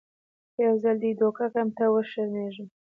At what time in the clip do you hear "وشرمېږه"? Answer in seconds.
1.93-2.65